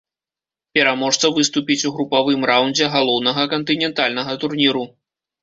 [0.77, 4.83] Пераможца выступіць у групавым раўндзе галоўнага кантынентальнага турніру.